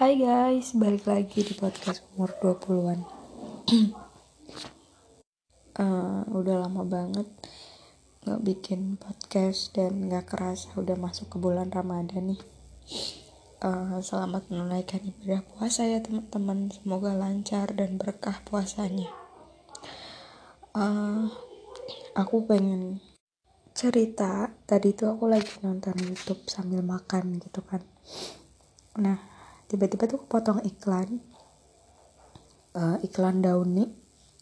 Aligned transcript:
Hai 0.00 0.16
guys, 0.16 0.72
balik 0.72 1.04
lagi 1.04 1.44
di 1.44 1.52
podcast 1.52 2.00
umur 2.16 2.32
20-an 2.40 3.04
uh, 5.76 6.24
Udah 6.40 6.56
lama 6.64 6.88
banget 6.88 7.28
gak 8.24 8.40
bikin 8.40 8.96
podcast 8.96 9.76
dan 9.76 10.08
gak 10.08 10.32
kerasa 10.32 10.72
udah 10.80 10.96
masuk 10.96 11.28
ke 11.28 11.36
bulan 11.36 11.68
Ramadan 11.68 12.32
nih. 12.32 12.40
Uh, 13.60 14.00
Selamat 14.00 14.48
menunaikan 14.48 15.04
ibadah 15.04 15.44
puasa 15.44 15.84
ya 15.84 16.00
teman-teman. 16.00 16.72
Semoga 16.72 17.12
lancar 17.12 17.68
dan 17.76 18.00
berkah 18.00 18.40
puasanya. 18.48 19.12
Uh, 20.72 21.28
Aku 22.16 22.48
pengen 22.48 23.04
cerita. 23.76 24.48
Tadi 24.64 24.96
tuh 24.96 25.12
aku 25.12 25.28
lagi 25.28 25.60
nonton 25.60 25.92
Youtube 26.00 26.48
sambil 26.48 26.80
makan 26.80 27.36
gitu 27.36 27.60
kan. 27.60 27.84
Nah 28.96 29.39
tiba-tiba 29.70 30.10
tuh 30.10 30.26
potong 30.26 30.58
iklan. 30.66 31.22
Uh, 32.70 32.98
iklan 33.02 33.42
dauni 33.42 33.90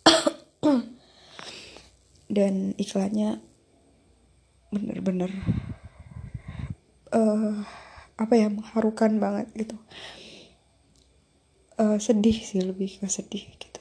dan 2.37 2.77
iklannya 2.77 3.41
bener-bener 4.69 5.33
uh, 7.09 7.65
apa 8.21 8.35
ya 8.37 8.53
mengharukan 8.53 9.17
banget 9.17 9.49
gitu. 9.57 9.77
Uh, 11.79 11.97
sedih 11.97 12.35
sih 12.35 12.61
lebih 12.61 13.01
ke 13.01 13.09
sedih 13.09 13.49
gitu. 13.57 13.81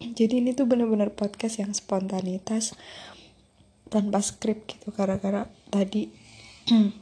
Jadi 0.00 0.40
ini 0.40 0.56
tuh 0.56 0.64
bener-bener 0.64 1.12
podcast 1.12 1.60
yang 1.60 1.76
spontanitas 1.76 2.72
tanpa 3.92 4.24
skrip 4.24 4.64
gitu. 4.64 4.94
Gara-gara 4.96 5.50
tadi 5.68 6.08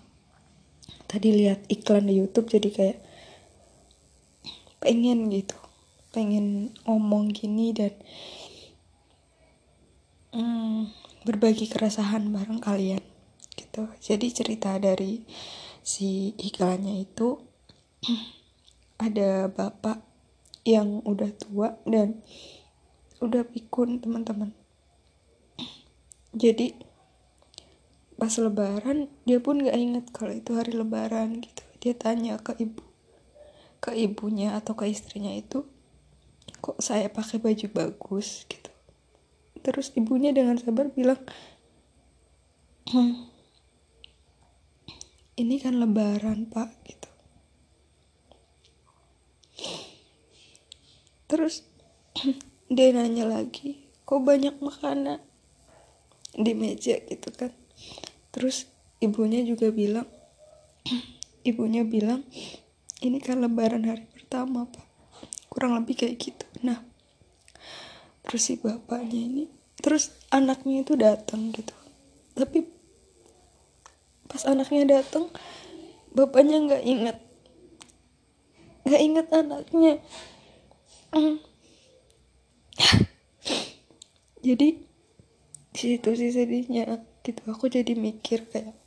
tadi 1.10 1.28
lihat 1.30 1.68
iklan 1.70 2.08
di 2.08 2.18
YouTube 2.18 2.50
jadi 2.50 2.68
kayak 2.72 2.98
pengen 4.82 5.30
gitu 5.30 5.54
pengen 6.12 6.76
ngomong 6.84 7.32
gini 7.32 7.72
dan 7.72 7.96
hmm, 10.36 10.92
berbagi 11.24 11.72
keresahan 11.72 12.28
bareng 12.28 12.60
kalian 12.60 13.00
gitu. 13.56 13.88
Jadi 13.96 14.26
cerita 14.28 14.76
dari 14.76 15.24
si 15.80 16.36
iklannya 16.36 17.00
itu 17.00 17.40
ada 19.06 19.48
bapak 19.48 20.04
yang 20.68 21.00
udah 21.08 21.32
tua 21.32 21.80
dan 21.88 22.20
udah 23.24 23.48
pikun 23.48 24.04
teman-teman. 24.04 24.52
Jadi 26.44 26.92
pas 28.20 28.30
lebaran 28.36 29.08
dia 29.24 29.40
pun 29.40 29.64
gak 29.64 29.80
inget 29.80 30.06
kalau 30.12 30.36
itu 30.36 30.52
hari 30.52 30.76
lebaran 30.76 31.40
gitu. 31.40 31.64
Dia 31.80 31.96
tanya 31.96 32.36
ke 32.36 32.52
ibu 32.60 32.91
ke 33.82 33.90
ibunya 33.98 34.54
atau 34.54 34.78
ke 34.78 34.86
istrinya 34.86 35.34
itu 35.34 35.66
kok 36.62 36.78
saya 36.78 37.10
pakai 37.10 37.42
baju 37.42 37.66
bagus? 37.74 38.46
gitu. 38.46 38.70
Terus 39.58 39.90
ibunya 39.98 40.30
dengan 40.30 40.54
sabar 40.54 40.86
bilang 40.94 41.18
hm, 42.94 43.26
ini 45.42 45.58
kan 45.58 45.82
lebaran 45.82 46.46
pak 46.46 46.70
gitu. 46.86 47.10
Terus 51.26 51.66
dia 52.74 52.94
nanya 52.94 53.26
lagi 53.26 53.90
kok 54.06 54.22
banyak 54.22 54.62
makanan 54.62 55.18
di 56.38 56.54
meja? 56.54 57.02
gitu 57.02 57.34
kan. 57.34 57.50
Terus 58.30 58.70
ibunya 59.02 59.42
juga 59.42 59.74
bilang 59.74 60.06
ibunya 61.50 61.82
bilang 61.82 62.22
ini 63.02 63.18
kan 63.18 63.42
lebaran 63.42 63.84
hari 63.84 64.06
pertama 64.06 64.70
pak. 64.70 64.86
Kurang 65.50 65.76
lebih 65.76 65.98
kayak 65.98 66.16
gitu. 66.22 66.46
Nah 66.62 66.80
terus 68.22 68.46
si 68.46 68.54
bapaknya 68.56 69.18
ini 69.18 69.44
terus 69.82 70.14
anaknya 70.30 70.86
itu 70.86 70.94
datang 70.94 71.50
gitu. 71.50 71.74
Tapi 72.38 72.64
pas 74.30 74.46
anaknya 74.46 75.02
datang 75.02 75.28
bapaknya 76.14 76.56
nggak 76.62 76.84
inget 76.86 77.18
nggak 78.86 79.02
inget 79.02 79.26
anaknya. 79.34 79.94
Jadi 84.42 84.68
di 85.72 85.78
situ 85.78 86.10
sih 86.18 86.30
sedihnya 86.34 86.98
gitu. 87.22 87.40
Aku 87.46 87.70
jadi 87.70 87.94
mikir 87.94 88.50
kayak 88.50 88.81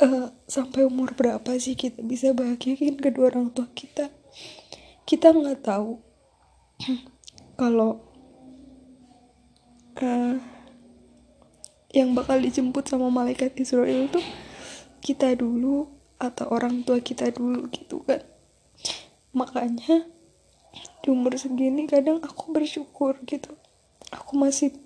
uh, 0.00 0.28
sampai 0.48 0.88
umur 0.88 1.12
berapa 1.14 1.56
sih 1.60 1.76
kita 1.76 2.00
bisa 2.00 2.32
bahagiain 2.32 2.96
kedua 2.96 3.30
orang 3.32 3.52
tua 3.52 3.68
kita? 3.72 4.08
Kita 5.04 5.32
nggak 5.32 5.60
tahu. 5.64 6.00
Kalau 7.60 8.00
uh, 10.00 10.36
yang 11.90 12.14
bakal 12.14 12.40
dijemput 12.40 12.86
sama 12.86 13.10
malaikat 13.10 13.52
Israel 13.58 14.06
tuh 14.08 14.22
kita 15.02 15.34
dulu 15.34 15.90
atau 16.20 16.46
orang 16.52 16.84
tua 16.86 17.00
kita 17.02 17.28
dulu 17.32 17.68
gitu 17.72 18.04
kan. 18.06 18.22
Makanya 19.36 20.06
di 21.00 21.08
umur 21.08 21.34
segini 21.40 21.88
kadang 21.88 22.22
aku 22.22 22.52
bersyukur 22.54 23.18
gitu. 23.26 23.52
Aku 24.14 24.38
masih 24.38 24.76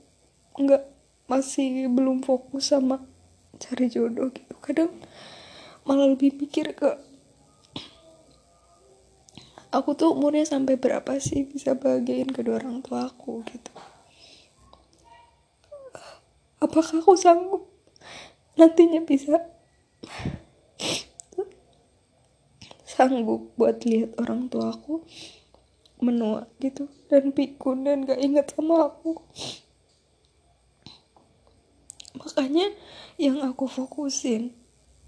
nggak 0.54 0.86
masih 1.26 1.88
belum 1.88 2.20
fokus 2.22 2.72
sama 2.72 3.02
cari 3.64 3.88
jodoh 3.88 4.28
gitu. 4.28 4.54
Kadang 4.60 4.92
malah 5.88 6.12
lebih 6.12 6.36
mikir 6.36 6.76
ke 6.76 7.00
aku 9.72 9.96
tuh 9.96 10.14
umurnya 10.14 10.46
sampai 10.46 10.76
berapa 10.76 11.18
sih 11.18 11.48
bisa 11.48 11.74
bahagiain 11.74 12.30
kedua 12.30 12.60
orang 12.60 12.84
tua 12.84 13.08
aku 13.08 13.40
gitu. 13.48 13.72
Apakah 16.60 17.00
aku 17.00 17.16
sanggup 17.16 17.68
nantinya 18.54 19.02
bisa 19.02 19.42
sanggup 22.86 23.50
buat 23.58 23.82
lihat 23.82 24.14
orang 24.22 24.46
tua 24.46 24.70
aku 24.70 25.02
menua 25.98 26.46
gitu 26.62 26.86
dan 27.10 27.34
pikun 27.34 27.82
dan 27.82 28.06
gak 28.06 28.22
inget 28.22 28.54
sama 28.54 28.94
aku 28.94 29.18
makanya 32.24 32.72
yang 33.20 33.44
aku 33.44 33.68
fokusin 33.68 34.56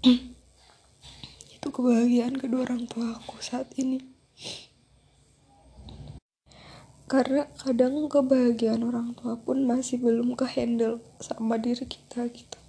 itu 1.57 1.67
kebahagiaan 1.73 2.37
kedua 2.37 2.69
orang 2.69 2.85
tua 2.85 3.17
aku 3.17 3.41
saat 3.41 3.67
ini. 3.81 3.97
Karena 7.07 7.47
kadang 7.55 8.11
kebahagiaan 8.11 8.83
orang 8.83 9.15
tua 9.15 9.39
pun 9.39 9.63
masih 9.63 9.97
belum 9.97 10.35
ke 10.37 10.45
handle 10.45 11.01
sama 11.23 11.57
diri 11.57 11.87
kita 11.87 12.27
gitu. 12.29 12.59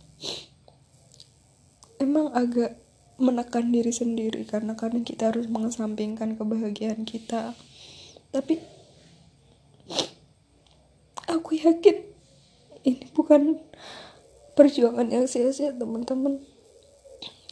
Emang 1.99 2.31
agak 2.33 2.79
menekan 3.19 3.75
diri 3.75 3.91
sendiri 3.91 4.47
karena 4.47 4.79
kadang 4.79 5.03
kita 5.03 5.35
harus 5.35 5.51
mengesampingkan 5.51 6.39
kebahagiaan 6.39 7.03
kita. 7.03 7.59
Tapi 8.31 8.63
aku 11.35 11.59
yakin 11.59 11.99
ini 12.87 13.11
bukan 13.11 13.59
perjuangan 14.59 15.07
yang 15.07 15.31
sia-sia 15.31 15.71
teman-teman. 15.71 16.43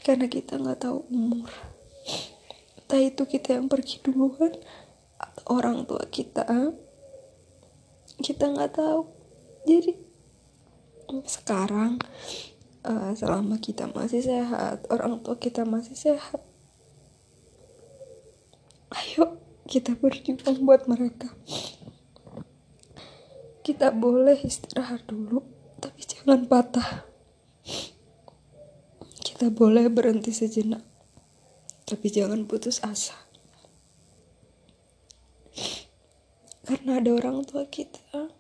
Karena 0.03 0.27
kita 0.27 0.59
nggak 0.59 0.83
tahu 0.83 1.07
umur. 1.07 1.47
Entah 2.83 2.99
itu 2.99 3.23
kita 3.23 3.55
yang 3.55 3.71
pergi 3.71 4.03
duluan 4.03 4.51
atau 5.15 5.43
orang 5.55 5.87
tua 5.87 6.03
kita. 6.11 6.43
Kita 8.19 8.51
nggak 8.51 8.75
tahu. 8.75 9.07
Jadi 9.71 9.95
sekarang 11.31 12.03
uh, 12.83 13.15
selama 13.15 13.63
kita 13.63 13.87
masih 13.95 14.27
sehat 14.27 14.83
orang 14.91 15.23
tua 15.23 15.39
kita 15.39 15.63
masih 15.63 15.95
sehat 15.95 16.43
ayo 18.91 19.39
kita 19.67 19.99
berjuang 19.99 20.63
buat 20.63 20.87
mereka. 20.87 21.31
Kita 23.67 23.91
boleh 23.91 24.39
istirahat 24.47 25.11
dulu 25.11 25.43
tapi 25.83 26.07
jangan 26.07 26.47
patah. 26.47 27.06
Kita 29.37 29.53
boleh 29.53 29.93
berhenti 29.93 30.33
sejenak, 30.33 30.81
tapi 31.85 32.09
jangan 32.09 32.49
putus 32.49 32.81
asa. 32.81 33.13
Karena 36.65 37.05
ada 37.05 37.13
orang 37.13 37.45
tua 37.45 37.69
kita, 37.69 38.33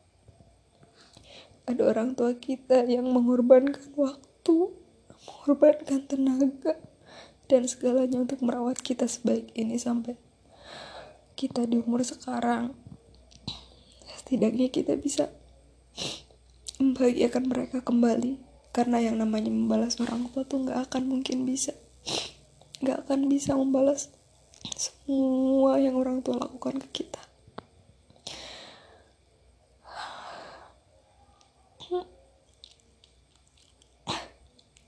ada 1.68 1.82
orang 1.84 2.16
tua 2.16 2.32
kita 2.40 2.88
yang 2.88 3.12
mengorbankan 3.12 3.92
waktu, 3.92 4.72
mengorbankan 5.20 6.08
tenaga, 6.08 6.80
dan 7.44 7.68
segalanya 7.68 8.24
untuk 8.24 8.40
merawat 8.40 8.80
kita 8.80 9.04
sebaik 9.04 9.52
ini 9.52 9.76
sampai 9.76 10.16
kita 11.36 11.68
di 11.68 11.76
umur 11.76 12.08
sekarang. 12.08 12.72
Setidaknya 14.16 14.72
kita 14.72 14.96
bisa 14.96 15.28
membahagiakan 16.80 17.52
mereka 17.52 17.84
kembali 17.84 18.45
karena 18.76 19.00
yang 19.00 19.16
namanya 19.16 19.48
membalas 19.48 19.96
orang 20.04 20.28
tua 20.28 20.44
tuh 20.44 20.68
nggak 20.68 20.92
akan 20.92 21.08
mungkin 21.08 21.48
bisa. 21.48 21.72
Gak 22.84 23.08
akan 23.08 23.32
bisa 23.32 23.56
membalas 23.56 24.12
semua 24.76 25.80
yang 25.80 25.96
orang 25.96 26.20
tua 26.20 26.36
lakukan 26.36 26.76
ke 26.84 27.00
kita. 27.00 27.24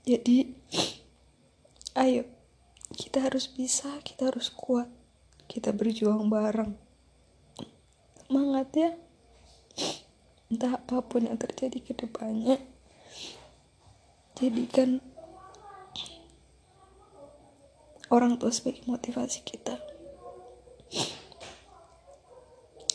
Jadi 0.05 0.53
ayo 1.97 2.29
kita 2.93 3.25
harus 3.25 3.49
bisa 3.49 3.89
kita 4.05 4.29
harus 4.29 4.53
kuat 4.53 4.85
kita 5.49 5.73
berjuang 5.73 6.29
bareng. 6.29 6.77
Semangat 8.21 8.69
ya. 8.77 8.91
Entah 10.53 10.77
apa 10.77 11.01
pun 11.01 11.25
yang 11.25 11.41
terjadi 11.41 11.81
ke 11.81 11.97
depannya 11.97 12.61
jadikan 14.39 15.03
orang 18.09 18.39
tua 18.39 18.49
sebagai 18.49 18.87
motivasi 18.87 19.45
kita. 19.45 19.77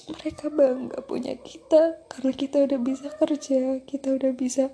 Mereka 0.05 0.53
bangga 0.53 1.01
punya 1.05 1.37
kita 1.37 2.05
karena 2.09 2.33
kita 2.33 2.65
udah 2.65 2.81
bisa 2.81 3.09
kerja 3.13 3.81
kita 3.85 4.13
udah 4.13 4.33
bisa 4.37 4.73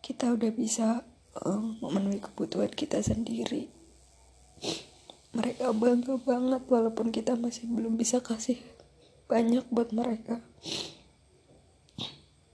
kita 0.00 0.32
udah 0.32 0.50
bisa 0.52 1.04
um, 1.44 1.76
memenuhi 1.80 2.20
kebutuhan 2.20 2.72
kita 2.72 3.00
sendiri. 3.00 3.68
Mereka 5.30 5.72
bangga 5.76 6.18
banget 6.20 6.66
walaupun 6.66 7.14
kita 7.14 7.38
masih 7.38 7.70
belum 7.70 7.94
bisa 8.00 8.18
kasih 8.20 8.58
banyak 9.30 9.62
buat 9.70 9.94
mereka. 9.94 10.42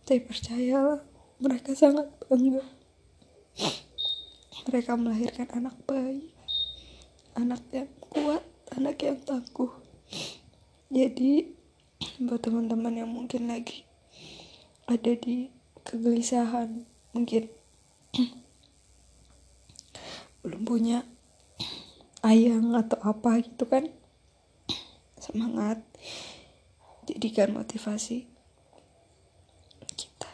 Tapi 0.06 0.22
percayalah 0.22 1.02
mereka 1.40 1.74
sangat 1.74 2.06
bangga 2.28 2.75
mereka 4.66 4.98
melahirkan 4.98 5.48
anak 5.54 5.76
baik 5.86 6.36
anak 7.36 7.60
yang 7.68 7.90
kuat 8.08 8.42
anak 8.72 8.96
yang 9.04 9.20
tangguh. 9.22 9.70
Jadi 10.88 11.52
buat 12.20 12.40
teman-teman 12.40 12.96
yang 12.96 13.10
mungkin 13.12 13.52
lagi 13.52 13.84
ada 14.88 15.12
di 15.12 15.52
kegelisahan 15.84 16.88
mungkin 17.12 17.52
belum 20.40 20.62
punya 20.64 21.04
ayang 22.24 22.72
atau 22.72 22.96
apa 23.02 23.42
gitu 23.42 23.66
kan 23.68 23.90
semangat 25.18 25.82
jadikan 27.04 27.50
motivasi 27.52 28.30
kita 29.98 30.30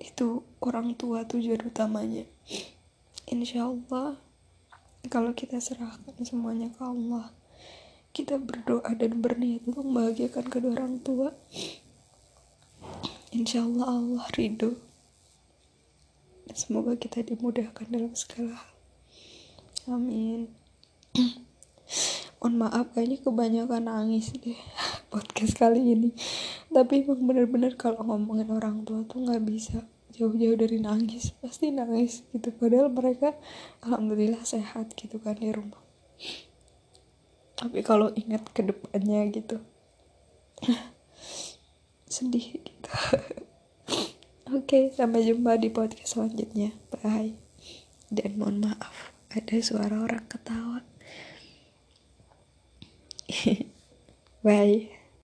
itu 0.00 0.44
orang 0.76 0.92
tua 0.92 1.24
tujuan 1.24 1.64
utamanya 1.64 2.28
insya 3.24 3.64
Allah 3.64 4.20
kalau 5.08 5.32
kita 5.32 5.56
serahkan 5.56 6.12
semuanya 6.20 6.68
ke 6.68 6.84
Allah 6.84 7.32
kita 8.12 8.36
berdoa 8.36 8.92
dan 8.92 9.24
berniat 9.24 9.64
untuk 9.64 9.88
membahagiakan 9.88 10.52
kedua 10.52 10.76
orang 10.76 11.00
tua 11.00 11.32
insya 13.32 13.64
Allah 13.64 13.88
Allah 13.88 14.28
ridho 14.36 14.76
Semoga 16.56 16.96
kita 16.96 17.20
dimudahkan 17.20 17.84
dalam 17.92 18.16
segala. 18.16 18.64
Amin. 19.90 20.48
Mohon 22.40 22.54
maaf 22.64 22.96
kayaknya 22.96 23.18
kebanyakan 23.20 23.90
nangis 23.90 24.32
deh 24.32 24.56
podcast 25.12 25.52
kali 25.58 25.82
ini. 25.82 26.16
Tapi 26.70 27.04
emang 27.04 27.28
bener-bener 27.28 27.74
kalau 27.74 28.00
ngomongin 28.06 28.48
orang 28.54 28.86
tua 28.86 29.02
tuh 29.04 29.26
nggak 29.26 29.42
bisa 29.42 29.84
jauh-jauh 30.16 30.56
dari 30.56 30.80
nangis 30.80 31.36
pasti 31.44 31.70
nangis 31.70 32.24
gitu 32.32 32.50
padahal 32.56 32.88
mereka 32.88 33.36
alhamdulillah 33.84 34.40
sehat 34.42 34.96
gitu 34.96 35.20
kan 35.20 35.36
di 35.36 35.52
rumah 35.52 35.84
tapi 37.56 37.84
kalau 37.84 38.12
ingat 38.16 38.48
ke 38.52 38.64
depannya 38.64 39.28
gitu 39.32 39.60
sedih 42.14 42.64
gitu 42.64 42.90
Oke, 44.46 44.62
okay, 44.62 44.94
sampai 44.94 45.26
jumpa 45.26 45.58
di 45.58 45.74
podcast 45.74 46.14
selanjutnya. 46.14 46.70
Bye. 46.94 47.34
Dan 48.14 48.38
mohon 48.38 48.62
maaf, 48.62 49.10
ada 49.26 49.58
suara 49.58 50.06
orang 50.06 50.22
ketawa. 50.30 50.86
Bye. 54.46 54.95